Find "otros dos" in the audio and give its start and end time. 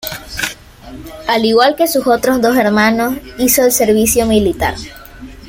2.07-2.57